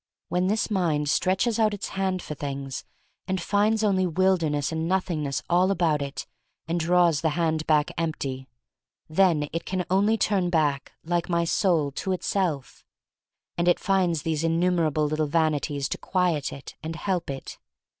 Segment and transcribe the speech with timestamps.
[0.29, 2.83] When this mind stretches out its hand for things
[3.27, 6.25] and finds only wilderness and Nothingness all about it,
[6.67, 8.47] and draws the hand back empty,
[9.07, 12.83] then it can only turn back— like my soul— to itself.
[13.59, 17.59] And it finds these innumerable little vanities to quiet it and help it.